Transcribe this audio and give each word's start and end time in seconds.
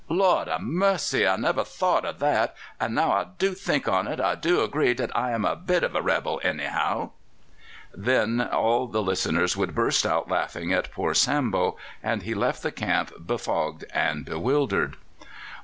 "Lord 0.09 0.47
ha' 0.47 0.59
mercy! 0.59 1.27
I 1.27 1.35
never 1.37 1.63
thought 1.63 2.05
o' 2.07 2.11
that; 2.11 2.55
and 2.79 2.95
now 2.95 3.11
I 3.11 3.25
do 3.37 3.53
think 3.53 3.87
on 3.87 4.07
it, 4.07 4.19
I 4.19 4.33
do 4.33 4.61
agree 4.63 4.95
dat 4.95 5.15
I 5.15 5.29
am 5.29 5.45
a 5.45 5.55
bit 5.55 5.83
of 5.83 5.93
a 5.93 6.01
rebel, 6.01 6.41
anyhow." 6.43 7.11
Then 7.93 8.41
all 8.41 8.87
the 8.87 9.03
listeners 9.03 9.55
would 9.55 9.75
burst 9.75 10.03
out 10.03 10.27
laughing 10.27 10.73
at 10.73 10.89
poor 10.91 11.13
Sambo, 11.13 11.77
and 12.01 12.23
he 12.23 12.33
left 12.33 12.63
the 12.63 12.71
camp 12.71 13.11
befogged 13.27 13.85
and 13.93 14.25
bewildered. 14.25 14.95